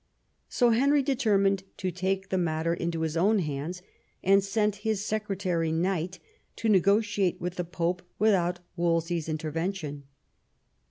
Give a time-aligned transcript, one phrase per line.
[0.49, 3.83] So Henry determined to take the matter into his own hands,
[4.23, 6.17] and send his secretary Knight
[6.55, 10.05] to negotiate with the Pope without Wolsey's intervention.